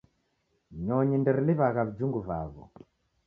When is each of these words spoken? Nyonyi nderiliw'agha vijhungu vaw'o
Nyonyi 0.85 1.15
nderiliw'agha 1.19 1.83
vijhungu 1.89 2.19
vaw'o 2.27 2.63